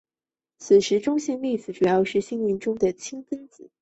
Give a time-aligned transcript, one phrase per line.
[0.57, 3.69] 此时的中性粒子主要是星云中的氢分子。